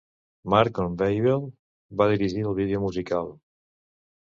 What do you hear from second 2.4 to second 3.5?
el vídeo musical.